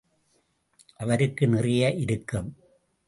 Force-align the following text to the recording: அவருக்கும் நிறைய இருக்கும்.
அவருக்கும் 0.97 1.49
நிறைய 1.49 1.91
இருக்கும். 1.91 2.55